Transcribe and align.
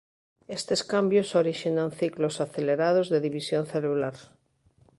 Estes 0.57 0.81
cambios 0.91 1.29
orixinan 1.41 1.89
ciclos 1.99 2.35
acelerados 2.45 3.07
de 3.13 3.19
división 3.27 3.63
celular. 3.73 4.15